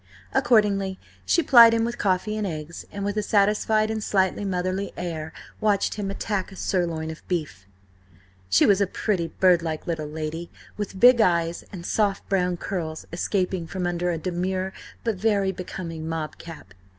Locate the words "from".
13.67-13.85